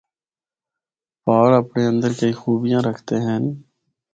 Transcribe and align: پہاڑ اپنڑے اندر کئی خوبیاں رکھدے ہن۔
پہاڑ 1.23 1.49
اپنڑے 1.59 1.83
اندر 1.91 2.11
کئی 2.19 2.33
خوبیاں 2.39 2.81
رکھدے 2.87 3.17
ہن۔ 3.25 3.43